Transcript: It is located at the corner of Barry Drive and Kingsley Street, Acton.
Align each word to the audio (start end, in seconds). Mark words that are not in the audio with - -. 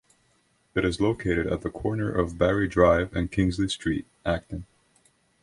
It 0.73 0.83
is 0.83 0.99
located 0.99 1.45
at 1.45 1.61
the 1.61 1.69
corner 1.69 2.11
of 2.11 2.39
Barry 2.39 2.67
Drive 2.67 3.15
and 3.15 3.31
Kingsley 3.31 3.67
Street, 3.69 4.07
Acton. 4.25 4.65